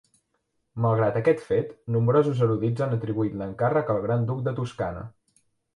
[0.85, 5.07] Malgrat aquest fet, nombrosos erudits han atribuït l'encàrrec al Gran Duc de Toscana.